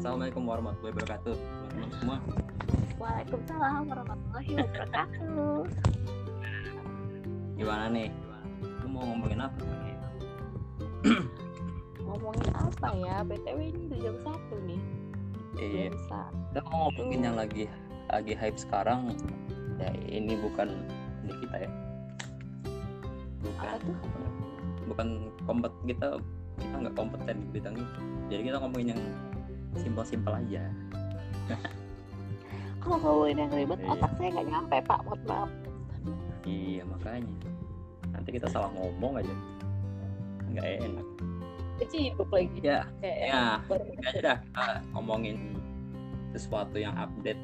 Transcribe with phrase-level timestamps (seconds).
[0.00, 1.36] assalamualaikum warahmatullahi wabarakatuh.
[1.36, 2.16] Teman-teman semua.
[2.96, 5.60] Waalaikumsalam warahmatullahi wabarakatuh.
[7.60, 8.08] gimana nih?
[8.80, 9.60] Lu mau ngomongin apa?
[12.00, 13.16] Ngomongin apa ya?
[13.28, 14.80] BTW ini udah jam satu nih.
[15.60, 15.92] iya.
[15.92, 17.68] Kita mau ngomongin yang lagi
[18.08, 19.12] lagi hype sekarang.
[19.76, 20.80] Ya ini bukan
[21.28, 21.70] ini kita ya.
[23.44, 23.68] Bukan.
[23.68, 23.96] Apa tuh?
[24.90, 26.18] bukan kompet kita
[26.58, 29.02] kita nggak kompeten di bidang itu jadi kita ngomongin yang
[29.78, 30.62] simpel-simpel aja.
[32.80, 33.92] Kalau ngomongin yang ribet, Iya.
[33.92, 34.98] otak saya nggak nyampe pak.
[35.04, 35.50] Mohon maaf.
[36.48, 37.34] iya makanya.
[38.10, 39.34] Nanti kita salah ngomong aja.
[40.48, 41.06] Nggak enak.
[41.76, 42.58] Kecibuk lagi.
[42.64, 43.42] ya Kayak ya.
[43.68, 45.36] Ini aja dah kita ngomongin
[46.32, 47.38] sesuatu yang update.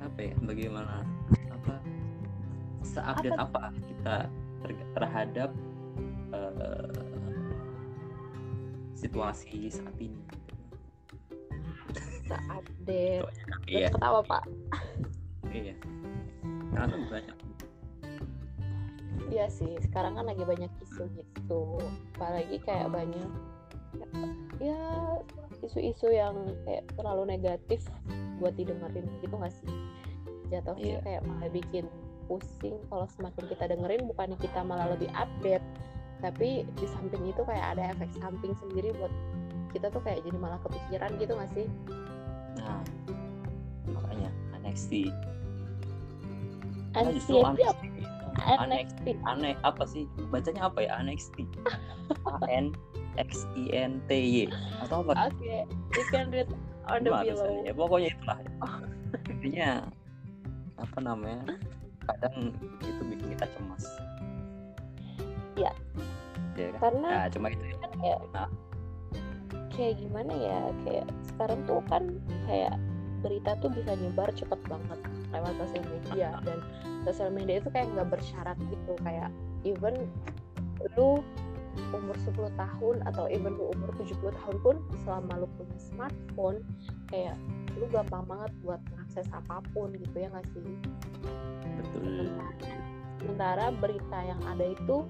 [0.00, 0.34] Apa ya?
[0.40, 1.04] Bagaimana?
[1.52, 1.76] Apa?
[2.80, 4.16] Seupdate apa, kita
[4.64, 5.50] ter- terhadap
[6.32, 7.04] eh,
[8.96, 10.16] situasi saat ini
[12.26, 13.24] kita update.
[13.64, 14.42] iya Terus ketawa pak.
[15.48, 15.74] iya
[16.74, 17.36] karena kan banyak
[19.26, 19.74] Iya sih.
[19.82, 21.82] Sekarang kan lagi banyak isu gitu.
[22.14, 23.26] Apalagi kayak banyak
[24.62, 24.78] ya
[25.66, 27.82] isu-isu yang kayak terlalu negatif
[28.38, 29.70] buat didengerin gitu nggak sih?
[30.46, 30.98] Jatuhnya Iya.
[31.02, 31.90] kayak malah bikin
[32.30, 35.62] pusing kalau semakin kita dengerin bukannya kita malah lebih update
[36.18, 39.10] tapi di samping itu kayak ada efek samping sendiri buat
[39.70, 41.66] kita tuh kayak jadi malah kepikiran gitu nggak sih?
[42.56, 42.80] Nah
[43.92, 44.30] makanya
[44.64, 45.12] NXT
[47.12, 47.40] justru?
[47.44, 47.96] NXT
[48.44, 49.06] NXT.
[49.24, 50.04] aneh apa sih?
[50.28, 51.00] Bacanya apa ya?
[51.00, 51.48] NXT
[52.28, 52.72] A N
[53.16, 54.48] X I N T Y.
[54.84, 55.32] Atau apa?
[55.32, 55.64] Oke,
[55.96, 56.48] you can read
[56.86, 57.64] on the below.
[57.64, 58.38] ya pokoknya itulah.
[59.32, 59.70] Intinya
[60.76, 61.56] apa namanya?
[62.06, 62.52] Kadang
[62.84, 63.84] itu bikin kita cemas.
[65.56, 65.72] Iya.
[66.56, 66.80] ya kan?
[66.80, 67.76] Karena nah cuma itu ya.
[67.80, 68.48] kan kayak Nah.
[69.76, 72.02] Kayak gimana ya kayak sekarang tuh kan
[72.48, 72.74] kayak
[73.20, 74.98] berita tuh bisa nyebar cepet banget
[75.30, 76.58] lewat sosial media dan
[77.04, 79.28] sosial media itu kayak nggak bersyarat gitu kayak
[79.68, 80.08] even
[80.96, 81.20] lu
[81.92, 86.64] umur 10 tahun atau even lu umur 70 tahun pun selama lu punya smartphone
[87.12, 87.36] kayak
[87.76, 90.64] lu gampang banget buat mengakses apa pun gitu ya nggak sih?
[91.76, 92.32] Betul.
[92.32, 92.72] Sementara,
[93.20, 95.04] sementara berita yang ada itu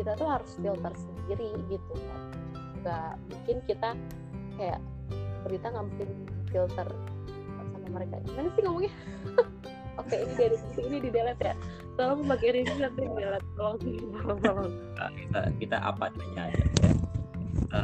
[0.00, 2.45] kita tuh harus filter sendiri gitu kan
[2.86, 3.90] nggak mungkin kita
[4.54, 4.78] kayak
[5.42, 6.08] berita nggak mungkin
[6.54, 6.88] filter
[7.58, 8.14] sama mereka.
[8.22, 8.92] Gimana sih ngomongnya?
[10.00, 11.56] Oke ini dari sisi ini di delete ya.
[11.98, 13.48] Tolong bagian ini nanti di delete?
[13.58, 13.76] Tolong
[14.22, 14.70] tolong tolong.
[14.94, 16.62] Nah, kita kita apa adanya aja.
[16.62, 16.90] Ya.
[17.66, 17.80] kita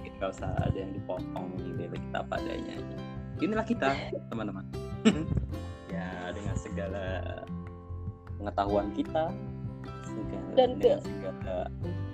[0.00, 2.96] kita nggak usah ada yang dipotong gitu kita apa adanya aja.
[3.44, 3.88] Inilah kita
[4.32, 4.64] teman-teman.
[5.92, 7.04] Ya dengan segala
[8.40, 9.28] pengetahuan kita
[10.08, 11.56] segala, Dan dengan segala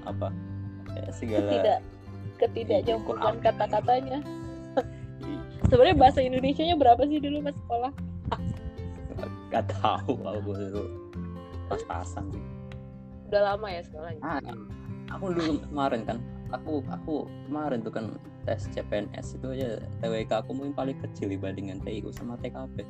[0.02, 0.28] apa
[0.98, 1.78] ya, segala tidak
[2.38, 4.18] ketidaknyambungan kata-katanya.
[5.68, 7.92] Sebenarnya bahasa Indonesia nya berapa sih dulu pas sekolah?
[9.52, 10.84] Nggak tahu aku dulu
[11.68, 12.44] pas-pasan sih.
[13.28, 14.22] Udah lama ya sekolahnya?
[14.24, 14.40] Ah,
[15.12, 16.18] aku dulu kemarin kan
[16.52, 17.14] aku aku
[17.48, 18.04] kemarin tuh kan
[18.48, 19.68] tes CPNS itu aja
[20.00, 22.84] TWK aku mungkin paling kecil dibandingkan TIU sama TKP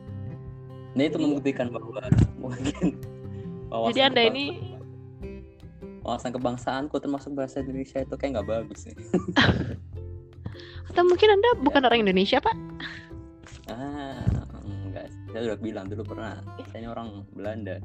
[0.94, 2.02] nah itu membuktikan bahwa
[2.42, 2.98] mungkin
[3.92, 4.77] jadi anda ini
[6.08, 8.96] wawasan kebangsaanku termasuk bahasa Indonesia itu kayak nggak bagus nih
[10.88, 12.56] atau mungkin anda bukan orang Indonesia pak?
[13.68, 14.24] Ah
[14.64, 16.40] enggak saya udah bilang dulu pernah.
[16.72, 17.76] Saya ini orang Belanda.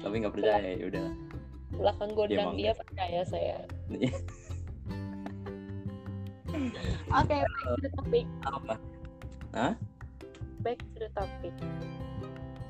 [0.00, 1.06] Tapi nggak percaya ya udah.
[1.76, 2.80] Belakang gondang emang dia nggak.
[2.88, 3.58] percaya saya.
[7.20, 8.26] Oke back to the topic.
[8.48, 8.74] Apa?
[10.64, 11.54] Back to the topic.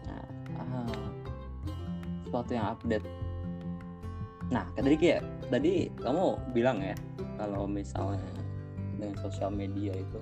[0.05, 0.27] Nah,
[0.59, 1.07] ah,
[2.27, 3.07] sesuatu yang update.
[4.51, 6.95] Nah, tadi kayak tadi kamu bilang ya
[7.39, 8.27] kalau misalnya
[8.99, 10.21] dengan sosial media itu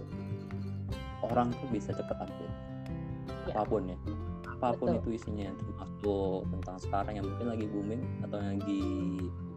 [1.25, 2.57] orang tuh bisa cepat update.
[3.49, 3.57] Ya.
[3.57, 3.97] apa pun ya,
[4.45, 5.01] apa pun Betul.
[5.01, 8.85] itu isinya termasuk tentang sekarang yang mungkin lagi booming atau yang lagi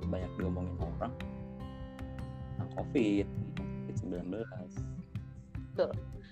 [0.07, 1.13] banyak diomongin orang.
[2.56, 3.27] Tentang COVID,
[3.59, 4.91] COVID 19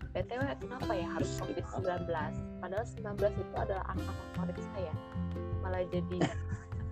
[0.10, 2.10] btw kenapa ya harus covid 19
[2.60, 4.94] padahal 19 itu adalah angka favorit saya.
[5.62, 6.18] Malah jadi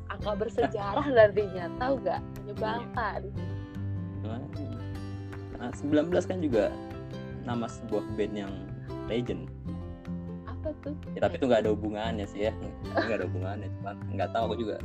[0.07, 3.21] angka bersejarah nantinya tahu gak menyebalkan
[5.57, 6.69] Nah, 19 kan juga
[7.42, 8.54] nama sebuah band yang
[9.09, 9.50] legend.
[10.45, 12.54] apa tuh Ya, tapi itu nggak ada hubungannya sih ya,
[12.94, 13.69] nggak ada hubungannya.
[13.81, 14.77] Cuman nggak tahu aku juga.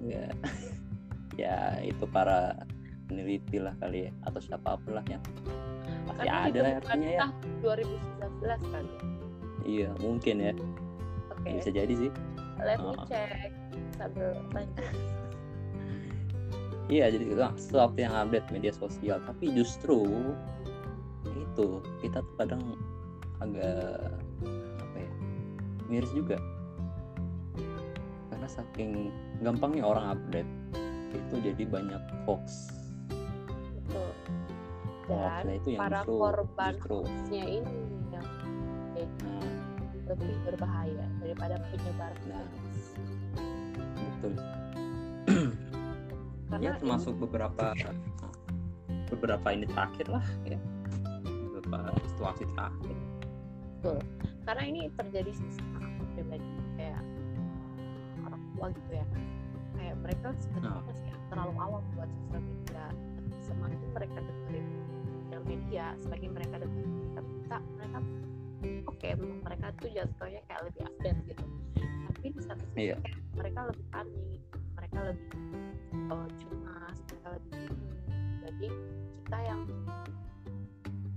[0.00, 0.24] Ya,
[1.42, 2.56] ya itu para
[3.06, 5.20] peneliti lah kali ya, atau siapa pun lah yang
[6.08, 7.20] pasti Karena ada lah artinya ya.
[7.20, 8.84] tahun 2019 kan
[9.62, 10.52] Iya mungkin ya,
[11.28, 12.10] oke bisa jadi sih.
[12.64, 13.52] Let me check.
[13.98, 14.36] Lanjut
[16.92, 17.24] iya jadi
[17.56, 20.04] sesuatu yang update media sosial tapi justru
[21.32, 22.62] itu kita tuh kadang
[23.40, 24.12] agak
[24.80, 25.10] apa ya
[25.88, 26.36] miris juga.
[28.28, 30.50] Karena saking gampangnya orang update
[31.12, 32.72] itu jadi banyak hoax.
[33.80, 34.10] Betul.
[35.08, 36.96] Dan itu yang para justru korban justru.
[37.04, 37.78] hoaxnya ini
[38.12, 38.28] yang
[39.24, 39.61] nah,
[40.06, 42.42] lebih berbahaya daripada penyebar Nah.
[42.42, 42.76] hoax.
[43.96, 44.32] betul
[46.50, 47.72] karena ya termasuk beberapa
[49.08, 50.58] beberapa ini terakhir lah ya
[51.52, 51.78] beberapa
[52.08, 52.96] situasi terakhir
[53.82, 53.98] ini,
[54.46, 56.46] karena ini terjadi sih sama aku pribadi
[56.76, 57.02] kayak
[58.22, 59.06] orang tua gitu ya
[59.74, 60.84] kayak mereka sebenarnya Nah.
[60.86, 62.84] masih terlalu awam buat sosial media
[63.42, 64.66] semakin mereka dengerin
[65.18, 67.20] sosial media semakin mereka dengerin kita
[67.74, 67.98] mereka
[68.86, 71.44] oke memang mereka tuh jatuhnya kayak lebih update gitu.
[72.12, 73.00] Tapi di satu sisi kayak
[73.34, 74.40] mereka lebih panik
[74.78, 75.28] mereka lebih
[76.12, 77.92] eh, cemas mereka lebih bingung
[78.42, 78.68] jadi
[79.22, 79.60] kita yang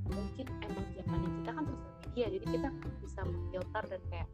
[0.05, 2.69] mungkin emang zamannya kita kan sosial media jadi kita
[3.03, 4.29] bisa memfilter dan kayak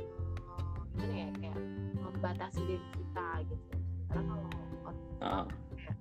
[0.00, 1.58] eh, gimana ya kayak
[2.00, 3.76] membatasi diri kita gitu.
[4.08, 5.46] Karena kalau orang
[5.76, 5.96] kayak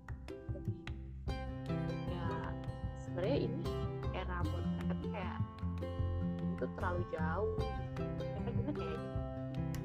[0.55, 0.77] lebih
[2.07, 2.25] ya
[3.01, 3.60] sebenarnya ini
[6.81, 7.53] terlalu jauh.
[8.17, 8.97] Mereka gimana ya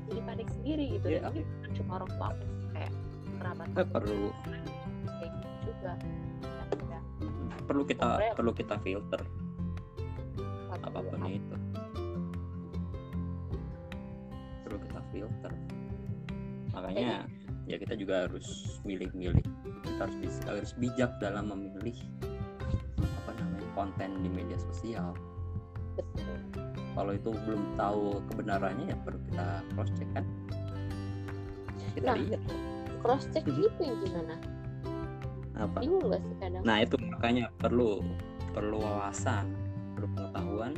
[0.07, 1.07] jadi panik sendiri gitu.
[1.13, 2.93] Dan ini bukan cuma orang tua aku kayak
[3.37, 4.27] kerabat Eh, perlu.
[5.05, 5.93] kayak gitu juga.
[6.89, 7.01] Ya,
[7.63, 9.21] perlu kita Sebenarnya- perlu kita filter.
[10.77, 11.31] Apa pun hal.
[11.33, 11.57] itu.
[14.63, 15.53] Perlu kita filter.
[16.71, 17.27] Makanya
[17.65, 18.47] ya kita juga harus
[18.83, 19.43] milih-milih.
[19.83, 21.97] Kita harus bis- harus bijak dalam memilih
[23.25, 25.15] apa namanya konten di media sosial.
[25.97, 26.26] Betul
[26.97, 29.47] kalau itu belum tahu kebenarannya ya perlu kita
[29.77, 30.25] cross check kan?
[31.93, 32.17] Kita Nah.
[32.17, 32.43] lihat.
[33.05, 33.61] cross check Mhm.
[33.63, 34.35] itu yang gimana?
[35.55, 35.79] Apa?
[35.79, 36.63] Bingung gak sih kadang?
[36.65, 38.03] Nah itu makanya perlu
[38.51, 39.47] perlu wawasan
[39.95, 40.73] perlu pengetahuan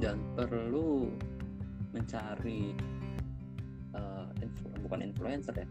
[0.00, 1.12] dan perlu
[1.92, 2.74] mencari
[3.94, 5.68] eh, influ- bukan influencer ya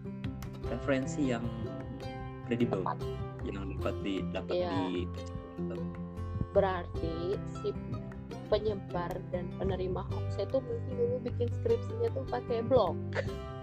[0.72, 1.44] referensi yang
[2.48, 2.80] kredibel
[3.44, 4.72] yang dapat di dapat Iya.
[4.72, 5.04] di
[6.56, 7.76] berarti si
[8.54, 12.94] penyebar dan penerima hoax itu mungkin dulu bikin skripsinya tuh pakai blog.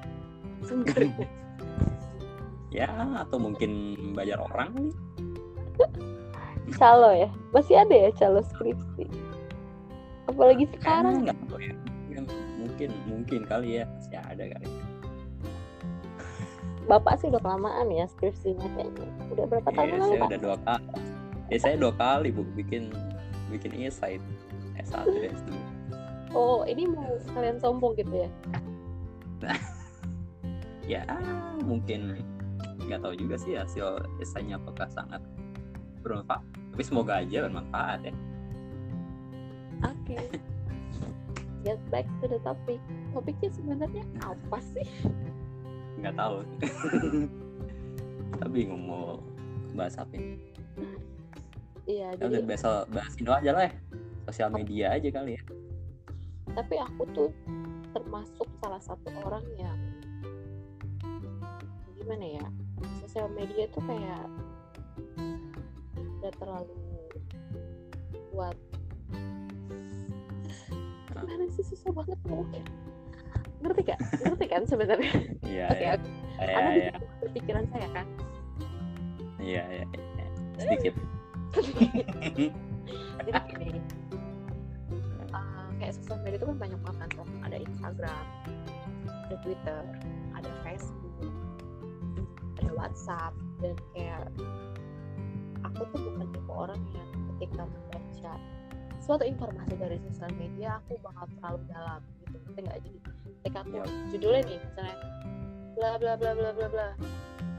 [0.67, 1.27] Sebenarnya.
[2.71, 2.87] Ya
[3.19, 4.95] atau mungkin bayar orang nih.
[6.79, 9.11] Calo ya masih ada ya calo skripsi?
[10.31, 11.27] Apalagi sekarang.
[11.27, 11.75] Kayaknya nggak tahu ya
[12.63, 14.71] mungkin mungkin kali ya masih ada kali.
[16.87, 19.09] Bapak sih udah kelamaan ya skripsinya kayaknya.
[19.35, 20.29] Udah berapa tahun Iya, lalu saya pak?
[20.31, 20.87] udah dua kali.
[21.51, 22.83] Ya saya dua kali bu bikin
[23.51, 24.23] bikin esai
[24.81, 25.71] S1 dan S2
[26.35, 28.31] oh ini mau kalian sombong gitu ya?
[30.91, 31.07] Ya
[31.63, 32.19] mungkin.
[32.83, 35.23] Nggak tahu juga sih hasil esainya apakah sangat
[36.03, 36.43] bermanfaat.
[36.75, 38.15] Tapi semoga aja bermanfaat ya.
[39.87, 40.19] Oke.
[41.65, 42.83] Get back to the topic.
[43.15, 44.89] Topiknya sebenarnya apa sih?
[46.03, 46.43] Nggak tahu.
[48.43, 49.23] Tapi bingung mau
[49.79, 50.43] bahas apa ini.
[51.87, 53.73] Iya ya jadi bahas bahas Indo aja lah ya
[54.31, 55.43] sosial media aja kali ya.
[56.55, 57.31] Tapi aku tuh
[57.91, 59.79] termasuk salah satu orang yang
[61.99, 62.47] gimana ya
[63.03, 64.31] sosial media tuh kayak
[65.99, 66.79] udah terlalu
[68.31, 68.55] buat
[71.11, 72.63] gimana sih susah banget ngomongnya.
[73.67, 75.13] Ngerti gak ngerti kan sebenarnya?
[75.43, 75.93] Iya ya
[76.39, 76.55] iya.
[76.55, 78.07] anda iya bisa berpikiran saya kan.
[79.43, 80.27] Iya iya iya.
[80.55, 80.95] sedikit.
[83.21, 84.00] Jadi gini
[85.91, 88.25] kayak sosial media itu kan banyak banget kan ada Instagram
[89.27, 89.83] ada Twitter
[90.39, 91.35] ada Facebook
[92.63, 94.23] ada WhatsApp dan kayak
[95.67, 98.35] aku tuh bukan tipe orang yang ketika membaca
[99.03, 102.37] suatu informasi dari sosial media aku bakal terlalu dalam gitu.
[102.39, 102.79] Ngerti nggak?
[102.79, 102.99] Jadi
[103.43, 103.87] ketika aku Yap.
[104.15, 104.97] judulnya nih misalnya
[105.75, 106.89] bla bla bla bla bla bla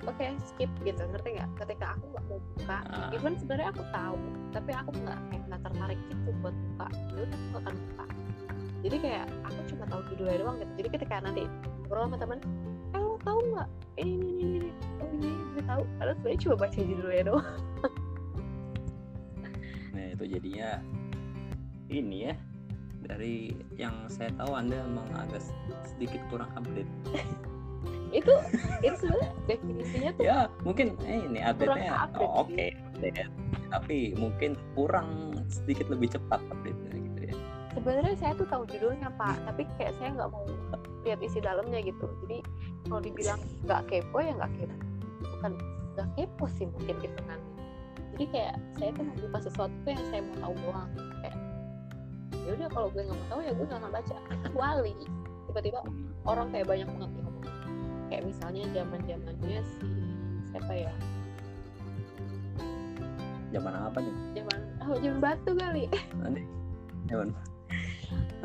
[0.08, 1.04] oke skip gitu.
[1.04, 1.50] Ngerti nggak?
[1.60, 3.12] Ketika aku nggak mau buka Ah.
[3.12, 4.16] even sebenarnya aku tahu
[4.56, 8.06] tapi aku nggak kayak nggak tertarik gitu buat buka ya udah aku nggak akan buka
[8.82, 10.72] jadi kayak aku cuma tahu judulnya doang gitu.
[10.82, 11.46] Jadi ketika nanti
[11.86, 12.40] ngobrol sama teman
[12.98, 13.70] eh lo tahu nggak?
[14.02, 17.50] Ini ini ini ini oh ini gue tahu padahal sebenarnya cuma baca judulnya doang.
[19.92, 20.80] Nah itu jadinya
[21.92, 22.36] ini ya
[23.04, 25.44] dari yang saya tahu anda memang agak
[25.84, 26.90] sedikit kurang update.
[28.12, 28.28] Itu
[28.84, 31.72] itu sebenarnya definisinya tuh ya mungkin eh, ini update
[32.20, 32.52] oh, oke
[32.92, 33.32] update.
[33.72, 36.76] tapi mungkin kurang sedikit lebih cepat update
[37.72, 40.44] sebenarnya saya tuh tahu judulnya pak tapi kayak saya nggak mau
[41.08, 42.08] lihat isi dalamnya gitu.
[42.25, 42.40] Jadi
[42.88, 44.75] kalau dibilang nggak kepo ya nggak kepo.
[45.38, 45.51] Bukan
[45.98, 47.40] nggak kepo sih mungkin gitu kan.
[48.16, 50.90] Jadi kayak saya tuh membuka sesuatu tuh yang saya mau tahu doang.
[51.24, 51.38] Kayak
[52.42, 54.16] ya udah kalau gue nggak mau tahu ya gue nggak akan baca.
[54.46, 54.94] Kecuali
[55.48, 55.80] tiba-tiba
[56.28, 57.46] orang kayak banyak banget yang ngomong.
[58.12, 59.88] Kayak misalnya zaman zamannya si
[60.51, 60.94] siapa ya?
[63.51, 64.16] Zaman apa nih?
[64.38, 65.84] Zaman oh zaman batu kali.
[67.08, 67.32] Zaman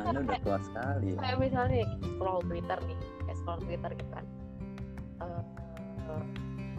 [0.04, 1.18] anda udah tua sekali ya.
[1.18, 4.24] kayak misalnya scroll Twitter nih kayak scroll Twitter gitu kan.
[5.22, 5.42] Eh,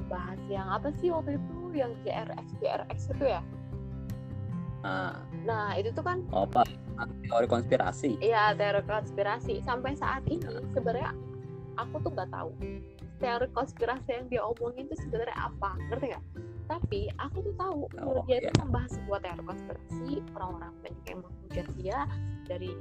[0.07, 1.55] bahas yang apa sih waktu itu?
[1.74, 3.41] Yang JRX JRX itu ya?
[4.81, 6.63] Nah, nah itu tuh kan apa?
[7.27, 8.17] Teori konspirasi?
[8.21, 9.62] Iya teori konspirasi.
[9.62, 10.41] Sampai saat ini
[10.74, 11.13] sebenarnya
[11.77, 12.50] aku tuh nggak tahu
[13.17, 15.75] teori konspirasi yang dia omongin itu sebenarnya apa.
[15.89, 16.25] Ngerti nggak?
[16.67, 18.50] Tapi aku tuh tahu Oh, dia iya.
[18.51, 21.97] tuh membahas sebuah teori konspirasi orang-orang banyak yang menghujat dia
[22.43, 22.71] dari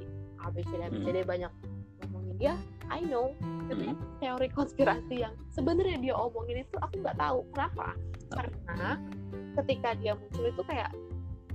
[0.43, 1.01] ABC dan Hmm.
[1.01, 1.53] ABCD banyak
[2.03, 2.55] ngomongin dia
[2.87, 3.33] I know
[3.67, 3.99] tapi Hmm.
[4.19, 7.87] teori konspirasi yang sebenarnya dia omongin itu aku nggak tahu kenapa
[8.31, 8.91] karena
[9.55, 10.91] ketika dia muncul itu kayak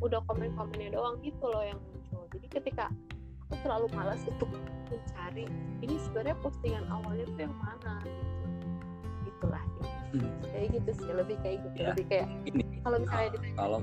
[0.01, 2.85] udah komen-komennya doang gitu loh yang muncul jadi ketika
[3.45, 4.50] aku terlalu malas untuk
[4.89, 5.45] mencari
[5.79, 8.47] ini sebenarnya postingan awalnya tuh yang mana gitu
[9.29, 9.63] itulah
[10.11, 10.27] Hmm.
[10.43, 11.88] kayak gitu sih lebih kayak gitu Ya.
[11.95, 12.27] lebih kayak
[12.81, 13.79] kalau misalnya ditanya kalau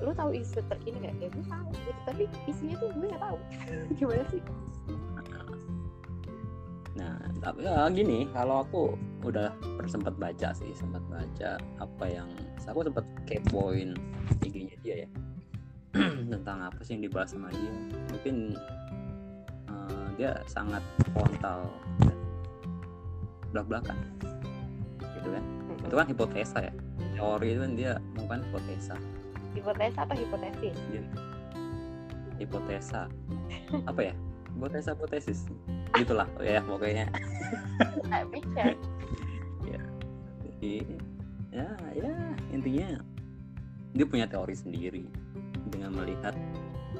[0.00, 1.14] lu tahu isu terkini nggak?
[1.20, 1.68] Ya gue tahu.
[1.76, 3.36] Gitu tapi isinya tuh gue nggak tahu.
[3.98, 4.42] Gimana sih?
[6.98, 8.82] Nah, tapi ya gini, kalau aku
[9.24, 9.54] udah
[9.86, 12.28] sempat baca sih, sempat baca apa yang
[12.66, 13.94] aku sempat kepoin
[14.42, 15.08] IG-nya dia ya.
[16.34, 17.72] Tentang apa sih yang dibahas sama dia.
[18.10, 18.58] Mungkin
[19.70, 20.82] eh, dia sangat
[21.14, 21.70] frontal
[23.50, 23.98] belak belakan,
[25.18, 25.44] gitu kan?
[25.82, 26.72] Itu kan hipotesa ya.
[27.18, 28.96] Teori itu kan dia bukan hipotesa,
[29.54, 30.76] hipotesa atau hipotesis
[32.40, 33.06] hipotesa
[33.84, 34.14] apa ya?
[34.56, 35.46] Hipotesa hipotesis,
[35.94, 37.06] gitulah ya pokoknya.
[38.08, 38.74] nggak bisa
[40.60, 40.84] Jadi
[41.50, 42.12] ya ya
[42.52, 43.00] intinya
[43.96, 45.04] dia punya teori sendiri
[45.72, 46.36] dengan melihat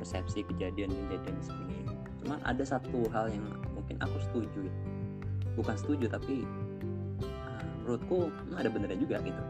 [0.00, 1.88] persepsi kejadian-kejadian sendiri.
[2.20, 4.74] Cuman ada satu hal yang mungkin aku setuju ya.
[5.54, 6.44] Bukan setuju tapi
[7.84, 9.42] menurutku hmm, ada benernya juga gitu.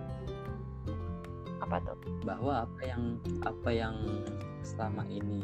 [1.63, 1.97] Apa tuh?
[2.27, 3.03] Bahwa apa yang
[3.47, 3.95] apa yang
[4.67, 5.39] selama ini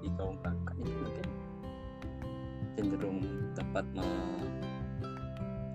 [0.00, 1.28] digaungkan itu mungkin
[2.72, 3.20] cenderung
[3.52, 4.48] dapat me-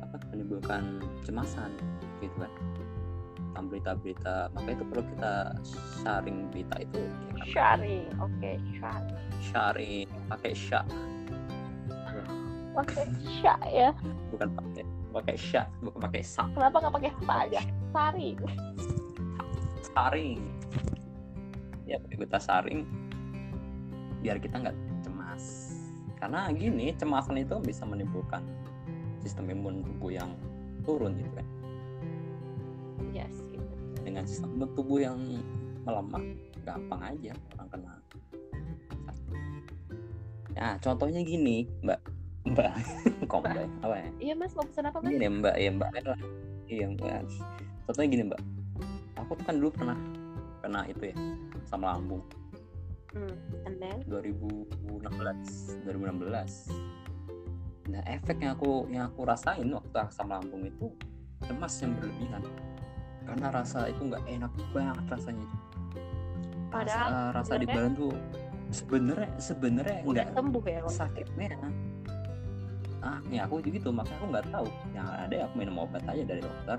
[0.02, 1.70] apa, menimbulkan cemasan
[2.18, 2.50] gitu kan.
[3.54, 5.34] Tentang berita-berita makanya itu perlu kita
[6.02, 7.02] sharing berita itu.
[7.06, 7.46] Ya kan?
[7.54, 8.52] sharing oke
[8.82, 9.22] sharing.
[9.40, 10.82] Sharing pakai sya
[12.76, 13.90] oke sya ya.
[14.34, 14.50] Bukan
[15.16, 16.44] pakai pakai sya bukan pakai sa.
[16.52, 17.62] Kenapa nggak pakai sa aja?
[17.96, 18.30] Sari
[19.96, 20.44] saring.
[21.88, 22.84] Ya kita saring.
[24.20, 24.76] Biar kita nggak
[25.08, 25.72] cemas.
[26.20, 28.44] Karena gini cemasan itu bisa menimbulkan
[29.24, 30.36] sistem imun tubuh yang
[30.84, 31.48] turun gitu kan.
[33.16, 33.64] Yes gitu.
[34.04, 35.18] dengan sistem imun tubuh yang
[35.88, 36.24] melemah
[36.68, 37.94] gampang aja orang kena.
[40.56, 42.00] Ya contohnya gini mbak
[42.56, 42.72] mbak.
[43.32, 44.10] Komplek apa ya?
[44.24, 45.12] Iya mas mau pesan apa mas?
[45.12, 45.56] Gini mbak.
[45.60, 46.16] Ya mbak Ella.
[46.72, 47.28] iya mbak.
[47.86, 48.42] Contohnya gini mbak.
[49.20, 50.00] Aku tuh kan dulu pernah
[50.64, 51.16] kena itu ya
[51.68, 52.24] sama lambung.
[53.16, 53.32] Hmm.
[53.64, 54.04] and then?
[54.12, 56.68] 2016 2016
[57.88, 60.92] nah efek yang aku yang aku rasain waktu asam lambung itu
[61.48, 62.44] cemas yang berlebihan.
[63.24, 65.48] Karena rasa itu nggak enak banget rasanya.
[66.68, 68.12] Padahal rasa, rasa di badan tuh
[68.74, 71.48] sebenarnya sebenarnya nggak sembuh ya sakitnya
[73.06, 74.68] ah ya aku juga gitu makanya aku nggak tahu.
[74.98, 76.78] Yang ada ya aku minum obat aja dari dokter.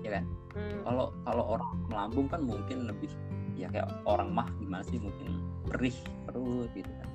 [0.00, 0.24] Ya kan?
[0.50, 0.82] Hmm.
[0.82, 3.06] kalau kalau orang melambung kan mungkin lebih
[3.54, 5.94] ya kayak orang mah gimana sih mungkin perih
[6.26, 7.08] perut gitu kan.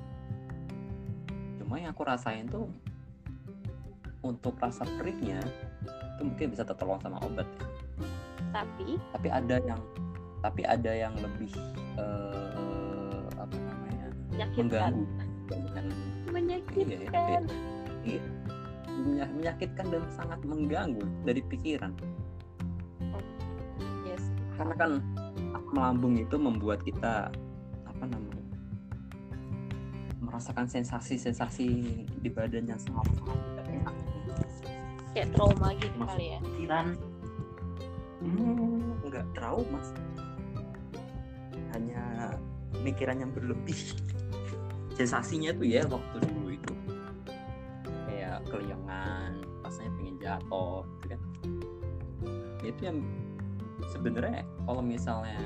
[1.60, 2.70] Cuma yang aku rasain tuh
[4.24, 5.42] untuk rasa perihnya
[6.16, 7.66] itu mungkin bisa tertolong sama obat ya.
[8.56, 8.96] tapi?
[9.12, 9.80] Tapi ada yang
[10.40, 11.52] tapi ada yang lebih
[12.00, 14.56] eh, apa namanya menyakitkan.
[14.64, 15.04] mengganggu.
[15.46, 15.86] Dengan
[16.32, 17.42] menyakitkan.
[17.44, 17.75] Iya,
[18.88, 21.92] menya- menyakitkan dan sangat mengganggu dari pikiran.
[24.06, 24.22] Yes.
[24.56, 24.90] Karena kan
[25.74, 27.28] melambung itu membuat kita
[27.84, 28.44] apa namanya
[30.22, 31.68] merasakan sensasi-sensasi
[32.06, 33.06] di badan yang sangat
[35.16, 36.38] kayak trauma gitu kali ya?
[36.44, 36.86] pikiran.
[38.20, 39.80] Hmm, nggak trauma
[41.72, 42.36] hanya
[42.84, 43.96] pikiran yang berlebih.
[45.00, 46.45] Sensasinya tuh ya waktu dulu
[50.36, 51.20] jatuh gitu kan.
[52.60, 52.98] Itu yang
[53.92, 55.40] sebenarnya kalau misalnya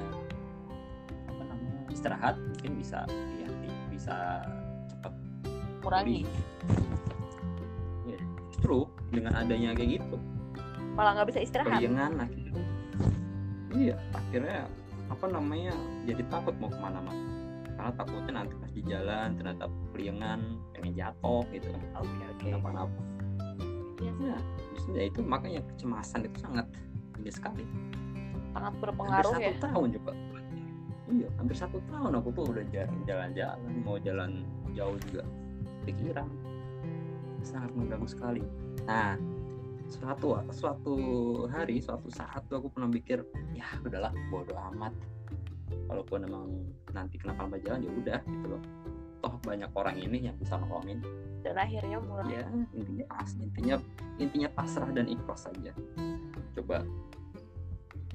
[1.27, 3.07] apa namanya istirahat mungkin bisa
[3.39, 3.49] ya
[3.91, 4.17] bisa
[4.91, 5.13] cepat
[5.83, 6.27] kurangi.
[6.27, 8.21] pulih.
[8.51, 10.17] justru dengan adanya kayak gitu.
[10.95, 11.81] Malah nggak bisa istirahat.
[11.81, 12.63] Keliengan akhirnya
[13.71, 14.67] iya akhirnya
[15.11, 17.25] apa namanya jadi takut mau ke mana-mana.
[17.81, 19.65] Karena takutnya nanti pas di jalan ternyata
[19.97, 22.05] keliengan pengen jatuh gitu kan.
[22.05, 22.45] Oke oke.
[22.45, 23.10] Iya sih.
[24.01, 24.37] Ya
[24.73, 26.67] justru ya itu makanya kecemasan itu sangat
[27.17, 27.65] tinggi sekali.
[28.51, 29.53] Sangat hampir berpengaruh satu ya.
[29.61, 30.13] tahun juga.
[31.11, 34.31] Iya hampir satu tahun aku tuh udah jarang jalan-jalan mau jalan
[34.73, 35.23] jauh juga.
[35.85, 36.29] Pikiran
[37.45, 38.43] sangat mengganggu sekali.
[38.89, 39.19] Nah
[39.91, 40.95] suatu suatu
[41.51, 44.95] hari suatu saat tuh aku pernah mikir ya udahlah bodo amat.
[45.91, 46.47] Walaupun emang
[46.95, 48.63] nanti kenapa napa jalan ya udah gitu loh
[49.21, 51.05] toh banyak orang ini yang bisa nolongin.
[51.45, 52.41] Dan akhirnya mulai.
[52.41, 53.05] Ya intinya
[53.41, 53.77] intinya
[54.21, 55.73] intinya pasrah dan ikhlas saja.
[56.57, 56.85] Coba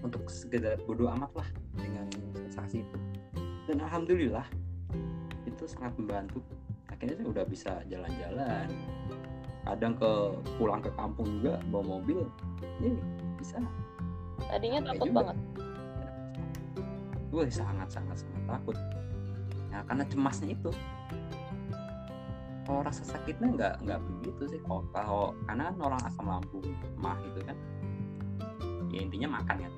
[0.06, 2.06] untuk sekedar bodoh amat lah dengan
[2.38, 2.98] sensasi itu.
[3.66, 4.46] Dan alhamdulillah
[5.46, 6.42] itu sangat membantu.
[6.90, 8.68] Akhirnya saya udah bisa jalan-jalan.
[9.66, 10.12] Kadang ke
[10.62, 12.22] pulang ke kampung juga bawa mobil
[12.82, 12.94] ya
[13.42, 13.58] bisa.
[14.46, 15.18] Tadinya Sampai takut juga.
[15.22, 15.38] banget.
[17.34, 18.78] Gue sangat sangat sangat takut.
[19.74, 20.70] Ya karena cemasnya itu
[22.66, 26.66] kalau rasa sakitnya nggak nggak begitu sih kalau kalau karena kan orang asam lambung
[26.98, 27.58] mah gitu kan
[28.90, 29.72] ya intinya makan ya.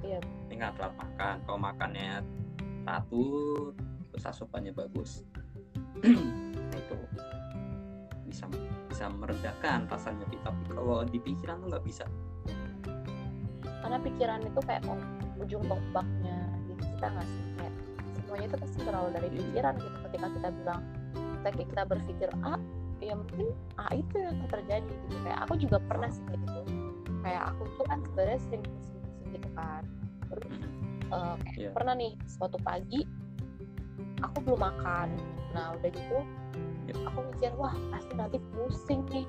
[0.00, 0.20] Iya.
[0.48, 1.34] tinggal telat makan.
[1.44, 2.24] Kalau makannya
[2.84, 3.76] teratur
[4.10, 5.22] terus asupannya bagus
[6.80, 6.96] itu
[8.26, 8.44] bisa
[8.90, 12.04] bisa meredakan rasanya tapi kalau di pikiran tuh nggak bisa.
[13.80, 15.00] Karena pikiran itu kayak oh,
[15.40, 16.38] ujung tombaknya.
[16.68, 17.74] Diri kita nggak sih kayak
[18.14, 19.38] semuanya itu pasti berawal dari Iya.
[19.40, 20.80] pikiran gitu ketika kita bilang
[21.40, 22.54] ketika kita berpikir A
[23.00, 25.16] ya mungkin A itu yang akan terjadi gitu.
[25.24, 26.60] Kayak aku juga pernah sih kayak gitu.
[27.24, 29.82] Kayak aku tuh kan sebenarnya sering pusing-pusing gitu kan.
[30.28, 30.52] Terus
[31.10, 31.70] eh, kayak Iya.
[31.72, 33.00] pernah nih suatu pagi
[34.20, 35.08] aku belum makan.
[35.56, 36.18] Nah udah gitu
[36.90, 36.94] Iya.
[37.08, 39.26] aku mikir wah pasti nanti pusing nih.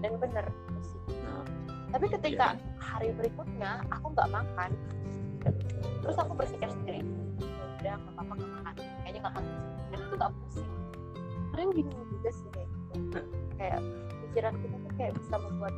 [0.00, 1.04] Dan bener pusing.
[1.20, 1.44] Nah
[1.92, 2.64] tapi ketika Iya.
[2.80, 4.70] hari berikutnya aku nggak makan
[6.04, 7.00] terus aku berpikir sendiri
[7.80, 8.74] udah nggak apa-apa nggak makan.
[9.04, 10.68] Kayaknya nggak akan pusing dan itu nggak pusing
[11.60, 13.20] kadang bingung juga sih kayak gitu
[13.60, 13.80] kayak
[14.24, 15.74] pikiran kita tuh kayak bisa membuat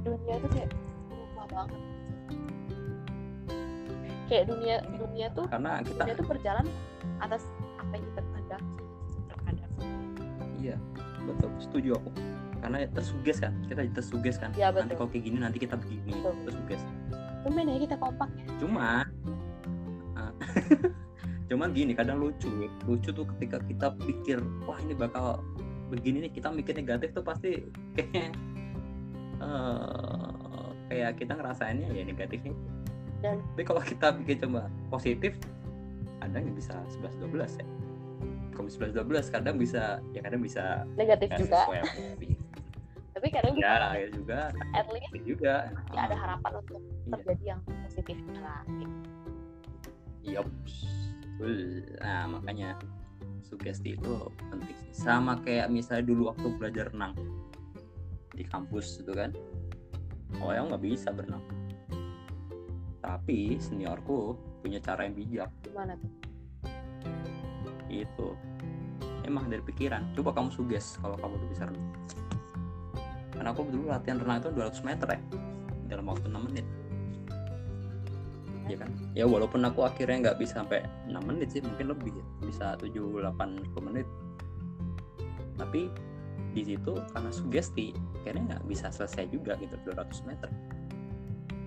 [0.00, 0.68] dunia tuh kayak
[1.12, 1.80] berubah banget
[4.32, 6.66] kayak dunia dunia tuh karena kita dunia tuh berjalan
[7.20, 7.42] atas
[7.76, 8.72] apa yang kita kehendaki
[9.28, 9.72] terkadang
[10.64, 10.76] Iya,
[11.28, 11.52] betul.
[11.60, 12.10] Setuju aku.
[12.64, 14.48] Karena tersuges kan, kita tersuges kan.
[14.56, 16.32] Ya, Nanti kalau kayak gini nanti kita begini, Betul.
[16.48, 16.80] tersuges.
[17.44, 19.04] Tumben ya kita kompak ya Cuman,
[20.16, 20.32] ah,
[21.54, 22.50] cuman gini kadang lucu,
[22.82, 25.38] lucu tuh ketika kita pikir wah ini bakal
[25.86, 27.62] begini nih, kita mikir negatif tuh pasti
[27.94, 28.34] kayak
[29.38, 32.50] eh, kayak kita ngerasainnya ya negatifnya.
[33.22, 35.38] Dan- tapi kalau kita pikir coba positif,
[36.18, 37.66] kadang bisa 11-12 ya.
[38.50, 41.70] Kalau 11-12 kadang bisa ya kadang bisa negatif juga
[43.14, 44.38] tapi kadang bisa ya ya juga
[44.74, 47.10] at least juga ya ada harapan untuk Iya.
[47.14, 48.98] terjadi yang positifnya lah gitu.
[52.00, 52.78] Nah makanya
[53.44, 54.12] sugesti itu
[54.50, 54.74] penting.
[54.74, 55.04] Sih.
[55.04, 57.12] sama kayak misalnya dulu waktu belajar renang
[58.34, 59.30] di kampus itu kan
[60.42, 61.42] oh ya nggak bisa berenang.
[63.04, 65.50] Tapi seniorku punya cara yang bijak.
[65.62, 66.12] Gimana tuh?
[67.92, 68.34] Itu
[69.28, 70.16] emang dari pikiran.
[70.16, 71.88] Coba kamu suges kalau kamu udah bisa renang.
[73.34, 75.20] Karena aku dulu latihan renang itu 200 meter ya
[75.84, 76.66] dalam waktu 6 menit
[78.64, 78.90] ya kan?
[79.12, 82.24] ya walaupun aku akhirnya nggak bisa sampai 6 menit sih mungkin lebih ya.
[82.48, 84.06] bisa 7 8 10 menit.
[85.54, 85.92] Tapi
[86.54, 87.90] di situ karena sugesti
[88.22, 90.48] akhirnya nggak bisa selesai juga gitu 200 meter.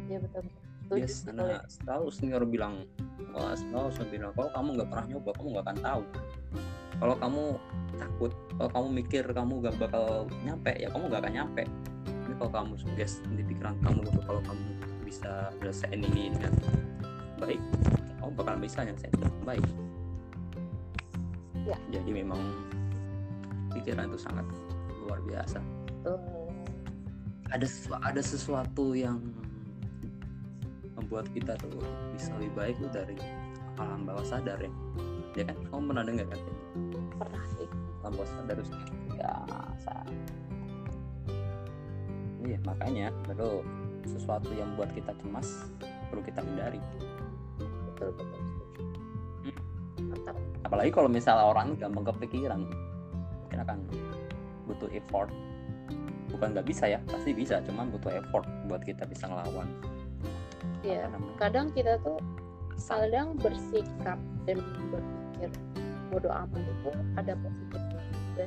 [0.08, 0.48] Ya betul.
[0.88, 2.74] Betul setuju yes, karena kalau selalu senior bilang
[3.36, 6.04] wah selalu senior bilang kalau kamu nggak pernah nyoba kamu nggak akan tahu.
[6.98, 7.44] Kalau kamu
[8.00, 11.64] takut kalau kamu mikir kamu gak bakal nyampe ya kamu gak akan nyampe.
[12.26, 16.54] Ini kalau kamu suges di pikiran kamu gitu kalau kamu bisa selesaiin ini dengan
[17.40, 17.62] baik.
[18.20, 19.68] Kamu bakal bisa nyelesain dengan baik.
[21.68, 21.76] Ya.
[22.00, 22.40] jadi memang
[23.76, 24.44] pikiran itu sangat
[25.04, 25.60] luar biasa.
[26.04, 26.20] Tuh
[27.48, 29.24] ada sesu- ada sesuatu yang
[31.00, 31.80] membuat kita tuh
[32.12, 33.16] bisa lebih baik tuh dari
[33.80, 34.72] alam bawah sadar ya.
[35.40, 35.58] Ya kan?
[35.72, 36.42] Kamu pernah dengar kan?
[37.16, 37.70] Pernah sih.
[38.04, 38.76] Alam bawah sadar itu
[39.16, 39.96] biasa
[42.48, 43.60] iya makanya perlu
[44.08, 45.68] sesuatu yang buat kita cemas
[46.08, 46.80] perlu kita hindari.
[47.92, 48.82] Betul betul setuju.
[50.08, 50.36] Mantap.
[50.64, 52.64] Apalagi kalau misalnya orang gampang kepikiran
[53.44, 53.80] mungkin akan
[54.66, 55.30] butuh effort.
[56.28, 59.68] Bukan nggak bisa ya pasti bisa cuman butuh effort buat kita bisa ngelawan.
[60.86, 62.20] Ya kadang kita tuh
[62.78, 64.58] kadang bersikap dan
[64.94, 65.50] berpikir
[66.08, 68.46] bodoh amat itu ada positifnya juga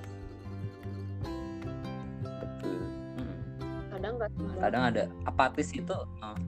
[4.00, 4.30] kadang nggak
[4.64, 5.04] kadang ada.
[5.28, 5.92] Apatis itu
[6.24, 6.38] uh,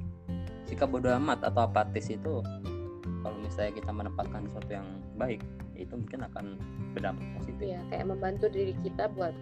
[0.65, 2.41] sikap bodoh amat atau apatis itu
[3.21, 4.89] kalau misalnya kita menempatkan sesuatu yang
[5.21, 5.45] baik
[5.77, 6.57] itu mungkin akan
[6.97, 7.77] berdampak positif.
[7.77, 9.37] Ya kayak membantu diri kita buat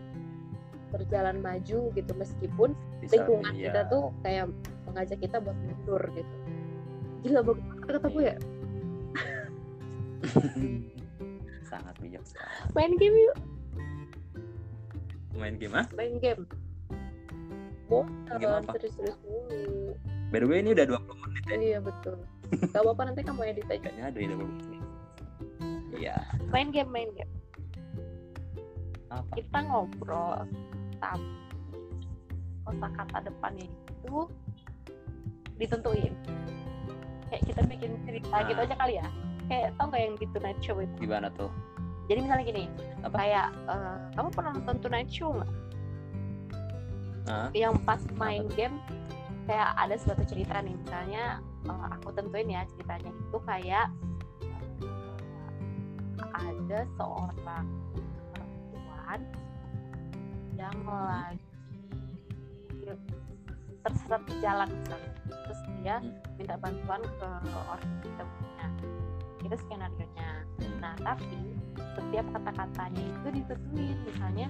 [0.91, 3.71] berjalan maju gitu meskipun Bisa, lingkungan iya.
[3.71, 4.51] kita tuh kayak
[4.91, 6.35] mengajak kita buat mundur gitu.
[7.23, 8.37] Gila bagus banget kata gue ya.
[11.71, 12.51] Sangat bijak sekali.
[12.75, 13.37] main game yuk.
[15.39, 15.87] Main game ah?
[15.95, 16.43] Main game
[17.91, 18.73] Game bosan apa?
[18.79, 19.99] serius-serius mulu.
[20.31, 21.57] By the way ini udah 20 menit ya.
[21.59, 22.17] Iya betul.
[22.71, 23.83] Gak apa-apa nanti kamu edit aja.
[23.83, 24.83] Kayaknya ada ya 20 menit.
[25.91, 26.17] Iya.
[26.49, 27.33] Main game main game.
[29.11, 29.27] Apa?
[29.35, 30.47] Kita ngobrol
[31.03, 31.27] tapi
[32.63, 34.17] kosakata depannya itu
[35.59, 36.15] ditentuin.
[37.27, 38.47] Kayak kita bikin cerita Nah.
[38.47, 39.07] gitu aja kali ya.
[39.51, 40.95] Kayak tau nggak yang di Tonight Show itu?
[41.03, 41.51] Gimana tuh?
[42.07, 42.65] Jadi misalnya gini
[43.03, 43.15] Apa?
[43.19, 45.51] kayak eh, kamu pernah nonton Tonight Show nggak
[47.29, 47.49] Hah?
[47.53, 48.81] yang pas main game
[49.45, 53.87] kayak ada suatu cerita nih misalnya eh, aku tentuin ya ceritanya itu kayak
[56.21, 57.67] eh, ada seorang
[58.33, 59.21] perempuan
[60.57, 61.41] yang lagi
[63.81, 65.13] terseret di jalan misalnya.
[65.27, 66.13] terus dia Hmm.
[66.37, 68.67] minta bantuan ke orang temennya
[69.41, 70.31] itu skenario nya
[70.61, 70.77] Hmm.
[70.81, 71.57] Nah, tapi
[71.97, 73.97] setiap kata-katanya itu ditentuin.
[74.05, 74.49] Misalnya,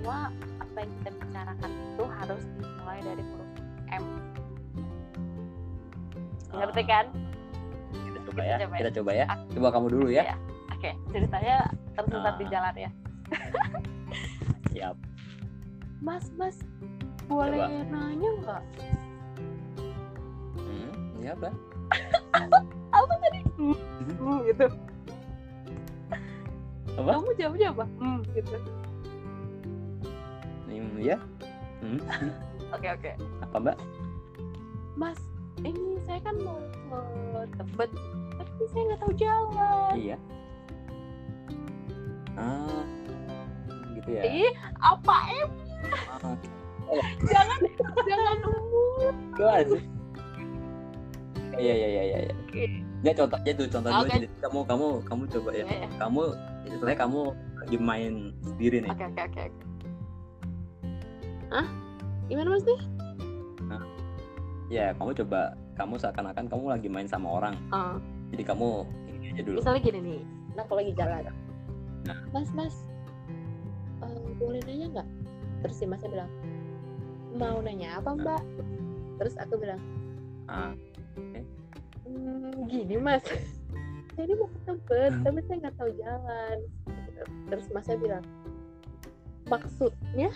[0.00, 3.50] semua apa yang kita bicarakan itu harus dimulai dari huruf
[3.92, 4.04] M.
[6.50, 7.06] Ngerti Ah, kan?
[7.92, 8.78] kita coba Kita ya coba ya.
[8.80, 10.36] kita coba ya coba kamu dulu ya Iya.
[10.72, 11.56] Oke, ceritanya
[11.92, 12.48] tersesat di Ah.
[12.48, 12.90] jalan ya.
[14.72, 14.96] siap
[16.00, 16.56] Mas, mas,
[17.28, 17.84] boleh Coba.
[17.92, 18.62] nanya nggak?
[20.56, 21.48] hmm, iya apa
[22.96, 23.40] Apa tadi?
[23.54, 23.76] Hmm,
[24.16, 24.66] hmm, gitu.
[26.96, 27.10] Apa?
[27.12, 27.84] Kamu jawabnya apa?
[28.00, 28.56] Hmm, gitu.
[31.00, 31.16] Hmm, ya
[31.80, 32.00] hmm.
[32.76, 33.10] Oke, oke.
[33.42, 33.76] apa mbak
[35.00, 35.16] Mas,
[35.64, 37.00] ini saya kan mau ke
[37.56, 37.90] Tebet,
[38.36, 39.92] tapi saya nggak tahu jalan.
[39.96, 40.16] iya
[42.36, 42.84] ah
[43.96, 45.48] gitu ya Ih, apa em?
[46.08, 46.36] Ah,
[47.26, 47.58] jangan
[48.06, 49.12] jangan umur.
[51.60, 52.18] Iya iya iya iya.
[52.24, 52.68] iya.
[53.00, 54.16] Ya contoh aja tuh contoh dulu Oke.
[54.16, 54.28] aja.
[54.44, 55.64] Kamu kamu kamu coba ya.
[55.64, 55.88] Iya, iya.
[56.00, 56.22] Kamu
[56.68, 57.20] istilahnya kamu
[57.60, 58.90] lagi main sendiri nih.
[58.92, 59.42] Oke oke oke.
[59.48, 59.69] oke.
[61.50, 61.66] Hah?
[62.26, 62.80] Gimana mas nih?
[64.70, 67.58] Ya kamu coba kamu seakan-akan kamu lagi main sama orang.
[67.68, 67.98] Ah,
[68.30, 69.58] Jadi kamu ini aja dulu.
[69.58, 70.20] misalnya gini nih,
[70.54, 71.26] nah aku lagi jalan.
[72.06, 72.18] Nah.
[72.30, 72.74] Mas mas,
[73.98, 75.08] eh, boleh nanya nggak?
[75.60, 76.30] Terus si masnya bilang,
[77.34, 78.42] mau nanya apa mbak?
[79.18, 79.82] Terus aku bilang,
[80.46, 80.70] Ah,
[82.06, 83.26] "Hmm, gini mas,
[84.14, 85.22] saya ini mau ke Tebet, Hmm.
[85.26, 86.56] tapi saya nggak tahu jalan.
[87.50, 88.24] Terus masnya bilang,
[89.46, 90.30] maksudnya,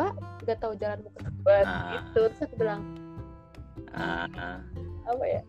[0.00, 1.76] mbak nggak tahu jalan mau ke Tebet Ah.
[1.92, 2.20] gitu.
[2.24, 2.80] Terus aku bilang,
[3.92, 4.56] ah.
[5.04, 5.42] apa ya?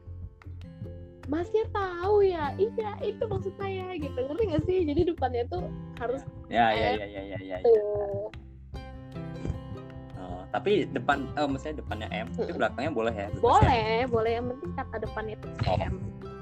[1.31, 4.19] Masnya tahu ya, iya itu maksud saya gitu.
[4.19, 4.79] Ngerti gak sih?
[4.83, 5.63] Jadi depannya tuh
[5.95, 7.55] harus Ya ya ya ya ya ya.
[7.55, 7.57] ya.
[7.63, 8.27] tuh.
[10.19, 12.59] Oh, tapi depan eh maksudnya depannya M, tapi Mm-mm.
[12.59, 13.27] belakangnya boleh ya?
[13.31, 13.47] bebas ya?
[13.47, 14.31] Boleh, boleh.
[14.35, 15.77] Yang penting kata depannya itu Oh.
[15.79, 15.95] M.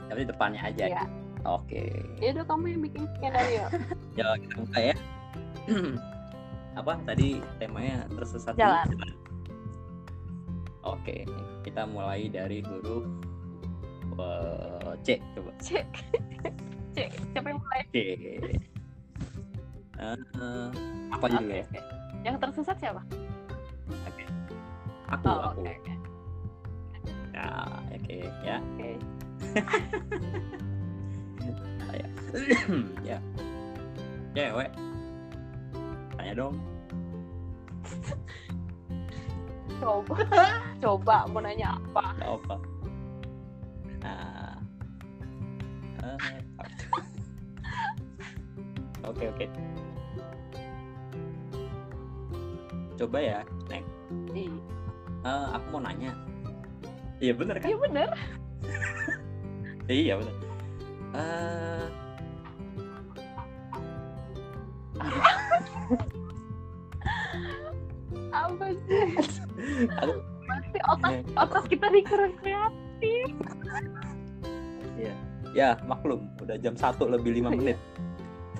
[0.09, 0.83] Tapi depannya aja.
[0.89, 1.03] Iya.
[1.45, 1.83] Oke.
[2.17, 3.65] Ya udah kamu yang bikin skenario.
[4.17, 4.95] Ya kita buka ya.
[6.79, 8.87] Apa tadi temanya tersesat di Jalan.
[10.87, 11.27] Oke,
[11.67, 13.03] kita mulai dari huruf
[14.15, 15.51] eh, C coba.
[15.59, 15.83] Cek.
[16.95, 17.11] Cek.
[17.35, 17.83] Siapa yang mulai?
[17.91, 17.95] C.
[19.99, 20.15] Eh,
[21.11, 21.67] apa Oke, judulnya?
[21.67, 21.79] oke.
[22.23, 23.03] Yang tersesat siapa?
[24.07, 24.23] Oke.
[25.11, 25.67] Aku, Oh, aku.
[25.67, 25.93] oke, oke.
[27.35, 27.51] Ya,
[27.91, 28.57] oke, ya.
[28.63, 28.89] Oke.
[33.09, 33.17] ya.
[34.31, 34.71] Cewek.
[36.29, 36.61] Tanya dong.
[39.81, 40.15] Coba.
[40.85, 42.03] Coba mau nanya apa?
[42.21, 42.55] Nggak apa.
[44.05, 44.53] Nah.
[46.05, 46.17] Eh,
[49.09, 49.45] Oke, oke.
[53.01, 53.41] Coba ya.
[54.29, 54.53] Iya
[55.25, 56.13] Eh, aku mau nanya.
[57.17, 57.73] Iya bener kan?
[57.73, 58.09] Iya bener.
[59.89, 60.35] Iya bener.
[61.17, 61.85] Eh,
[70.49, 73.27] Pasti otak otak kita nih kurang kreatif.
[75.57, 77.77] ya maklum, udah jam 1 lebih 5 menit.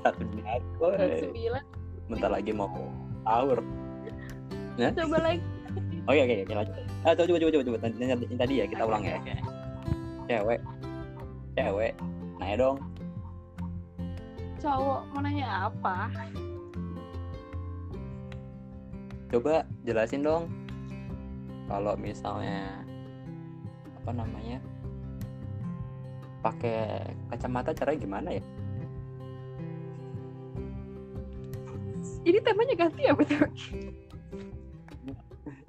[0.01, 0.45] Satu menit.
[0.47, 1.21] Jam Woy.
[1.21, 1.63] sembilan.
[2.09, 2.69] Bentar lagi mau
[3.27, 3.59] sahur.
[4.79, 5.43] Coba lagi.
[6.09, 6.75] Oke oke oke lanjut.
[7.05, 9.19] Ah, coba coba coba coba yang, tadi ya kita ulang ya.
[10.25, 10.59] Cewek.
[11.53, 11.93] Cewek.
[12.41, 12.77] Nanya dong.
[14.59, 16.09] Cowok mau nanya apa?
[19.29, 20.49] coba jelasin dong
[21.69, 22.81] kalau misalnya
[24.01, 24.57] apa namanya
[26.41, 28.43] pakai kacamata caranya gimana ya
[32.19, 33.47] Ini temanya ganti ya betul.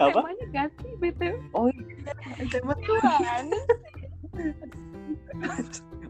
[0.00, 1.34] apa Temanya ganti betul.
[1.54, 1.68] oh
[2.50, 3.44] Tema Tuhan.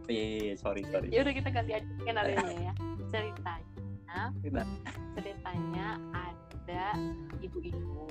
[0.08, 2.72] iya, iya, iya, sorry sorry Ya udah kita ganti aja skenario ya.
[3.10, 4.30] Ceritanya,
[5.18, 6.86] ceritanya ada
[7.42, 8.06] ibu-ibu.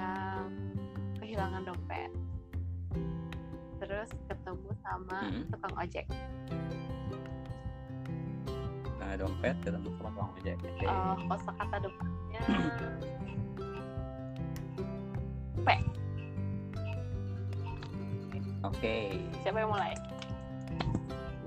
[0.00, 0.48] Yang
[1.18, 2.10] kehilangan dompet.
[3.78, 5.44] Terus ketemu sama Hmm.
[5.48, 6.06] tukang ojek.
[9.00, 10.86] nah dompet ketemu sama tukang ojek Oke.
[10.86, 12.42] Eh, kosakata depannya
[18.62, 18.94] oke
[19.42, 19.94] siapa yang mulai?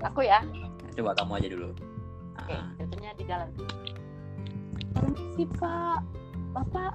[0.04, 0.44] Aku ya.
[0.92, 1.68] coba kamu aja dulu
[2.36, 3.48] Oke, Ah, ceritanya di jalan.
[4.92, 6.00] Permisi Pak,
[6.52, 6.92] Bapak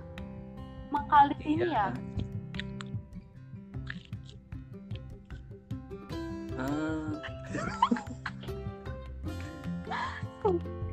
[1.09, 1.73] mangkal di sini iya.
[1.73, 1.87] ya?
[6.61, 7.09] Ah.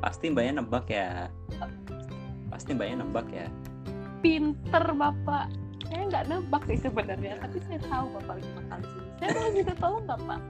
[0.01, 1.29] pasti mbaknya nebak ya
[2.49, 3.45] pasti mbaknya nebak ya
[4.17, 5.45] Pinter Bapak.
[5.87, 9.09] Saya nggak nebak sih sebenarnya, tapi saya tahu Bapak lagi di sini.
[9.21, 10.41] Saya boleh minta tolong nggak Pak?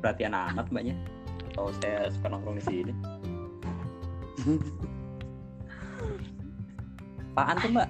[0.00, 0.96] perhatian amat mbaknya
[1.52, 2.92] atau saya suka nongkrong di sini
[7.30, 7.88] Apaan tuh mbak?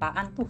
[0.00, 0.48] Apaan tuh?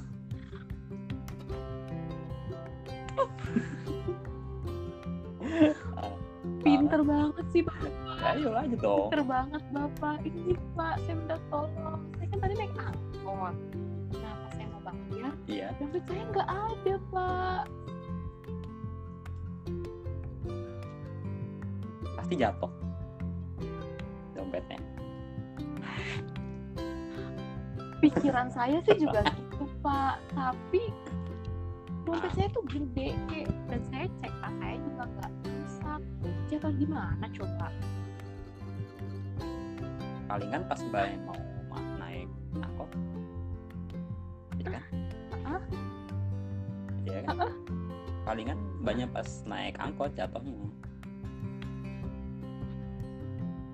[6.64, 7.90] Pinter banget sih Bapak.
[8.26, 9.08] Ayo lanjut dong.
[9.10, 10.18] Pinter banget Bapak.
[10.26, 12.00] Ini Pak, saya minta tolong.
[12.18, 13.54] Saya kan tadi naik angkot.
[14.16, 15.68] Nah, pas saya mau bayar, Iya.
[15.78, 17.64] dompet saya nggak ada Pak.
[22.16, 22.72] Pasti jatuh.
[24.34, 24.95] Dompetnya.
[28.00, 30.92] Pikiran saya sih juga gitu pak tapi
[32.06, 33.16] dompet saya tuh gede
[33.66, 36.00] dan saya cek tas saya juga nggak rusak
[36.46, 37.68] jatuh gimana coba
[40.26, 41.38] Palingan pas mbaknya mau
[41.70, 42.26] ma- naik
[42.58, 42.90] angkot.
[44.58, 44.84] Iya kan?
[45.46, 45.62] Ah.
[47.06, 47.36] Iya kan?
[48.26, 50.66] Palingan mbaknya pas naik angkot jatuhnya.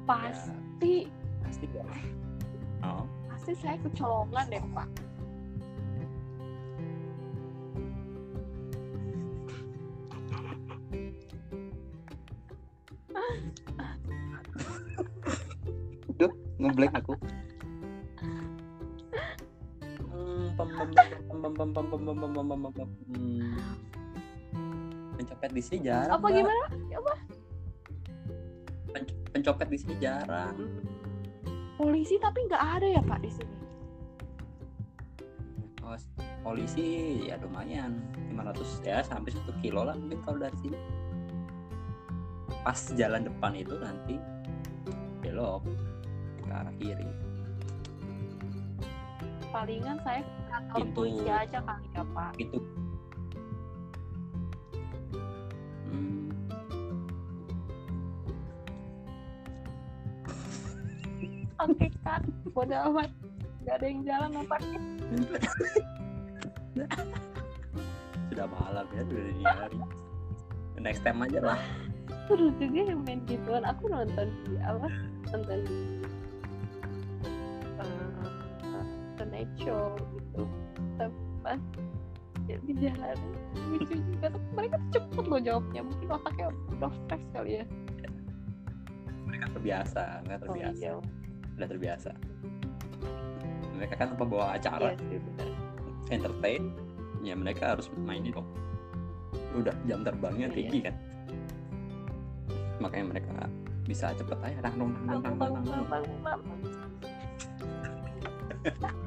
[0.04, 1.08] pasti
[1.40, 1.84] Pasti ya.
[2.84, 3.08] Oh
[3.42, 4.86] pasti saya kecolongan deh pak
[16.22, 16.30] Duh,
[16.62, 17.18] ngeblank aku.
[25.18, 26.14] Pencopet di sini jarang.
[26.14, 26.64] Apa gimana?
[26.94, 27.12] Apa?
[29.34, 30.81] Pencopet di sini jarang
[31.82, 33.54] polisi tapi nggak ada ya pak di sini?
[35.82, 35.98] Oh,
[36.46, 36.86] polisi
[37.26, 37.98] ya lumayan.
[38.30, 40.78] 500 ya sampai satu kilo lah mungkin kalau dari sini.
[42.62, 44.14] Pas jalan depan itu nanti
[45.26, 45.66] belok
[46.46, 47.10] ke arah kiri.
[49.50, 50.94] Palingan saya ke kantor Pintu.
[50.94, 52.32] polisi aja kali ya pak.
[52.38, 52.58] Itu
[61.62, 63.10] oke kan bodo amat.
[63.62, 64.56] Nggak ada yang jalan apa
[68.32, 69.78] sudah malam ya sudah dini hari.
[70.82, 71.60] Next time aja lah.
[72.26, 73.62] Seru juga yang main gituan.
[73.62, 74.88] Aku nonton di apa?
[75.30, 75.78] Nonton di
[79.20, 80.42] Tonight Show gitu.
[81.44, 81.60] Pas
[82.50, 83.18] ya, di jalan
[83.70, 84.26] lucu juga.
[84.34, 85.80] Tapi mereka tuh cepet loh jawabnya.
[85.86, 87.64] Mungkin otaknya udah fresh kali ya.
[89.28, 91.21] Mereka terbiasa mereka oh terbiasa iya
[91.58, 92.10] udah terbiasa.
[93.76, 95.00] Mereka kan pembawa acara iya.
[95.10, 95.48] sih bener.
[96.12, 96.62] Entertain
[97.22, 98.42] ya mereka harus main itu
[99.54, 100.56] udah jam terbangnya Iya.
[100.56, 100.94] tinggi kan.
[102.80, 103.34] Makanya mereka
[103.86, 106.40] bisa cepet aja nang nang nang nang nang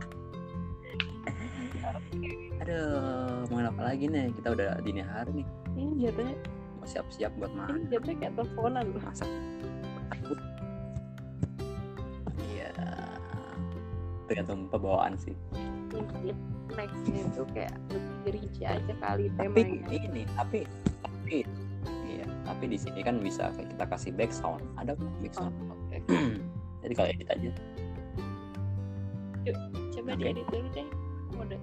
[2.60, 4.32] aduh mau apa lagi nih?
[4.36, 5.48] Kita udah dini hari nih.
[5.76, 6.36] Ini jatuhnya
[6.80, 7.88] mau siap-siap buat ini makan.
[7.92, 8.86] jatuhnya kayak teleponan.
[9.00, 9.30] Masak.
[10.06, 10.40] takut
[14.36, 15.32] tergantung pembawaan sih.
[16.76, 19.96] Nextnya itu kayak lebih rinci aja kali tapi temanya.
[19.96, 20.60] ini tapi
[21.00, 21.48] tapi
[22.04, 24.60] iya tapi di sini kan bisa kita kasih back sound.
[24.76, 25.98] Ada back oh, sound oke.
[26.84, 27.50] Jadi kalau edit aja.
[29.96, 30.20] Coba Oke.
[30.20, 30.88] diedit dulu deh
[31.36, 31.62] udah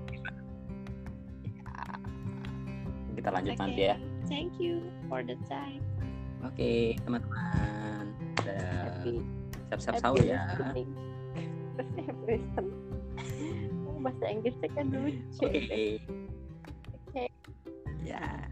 [3.12, 3.60] kita lanjut Oke.
[3.60, 3.96] nanti ya.
[4.32, 4.80] Thank you
[5.12, 5.84] for the time.
[6.40, 8.16] Oke teman-teman.
[8.40, 8.96] Dadah.
[8.96, 9.20] happy
[9.68, 10.40] siap-siap sahur ya.
[10.56, 11.11] Listening.
[11.78, 12.72] Happy listening.
[13.88, 15.44] Oh, bahasa Inggrisnya kan lucu.
[15.46, 16.00] Oke.
[17.08, 17.24] Oke.
[18.02, 18.46] ya.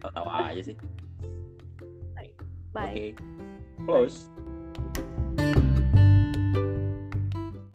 [0.00, 0.76] Tahu-tahu aja sih.
[2.72, 2.92] Bye.
[2.96, 3.06] Oke.
[3.84, 4.32] Close